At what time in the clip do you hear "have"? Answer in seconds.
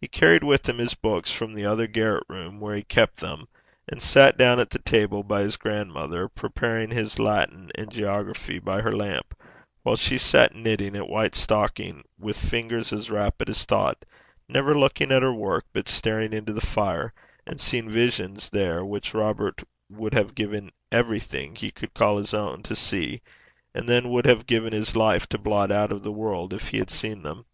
20.14-20.36, 24.24-24.46